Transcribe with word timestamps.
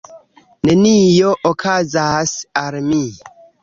Nenio 0.69 1.35
okazas 1.53 2.37
al 2.67 2.85
mi. 2.93 3.09